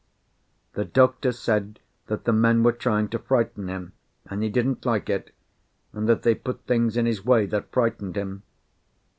The 0.73 0.83
doctor 0.83 1.31
said 1.31 1.79
that 2.07 2.23
the 2.23 2.33
men 2.33 2.63
were 2.63 2.71
trying 2.71 3.09
to 3.09 3.19
frighten 3.19 3.67
him, 3.67 3.93
and 4.25 4.41
he 4.41 4.49
didn't 4.49 4.83
like 4.83 5.11
it, 5.11 5.31
and 5.93 6.09
that 6.09 6.23
they 6.23 6.33
put 6.33 6.61
things 6.65 6.97
in 6.97 7.05
his 7.05 7.23
way 7.23 7.45
that 7.45 7.71
frightened 7.71 8.15
him. 8.17 8.41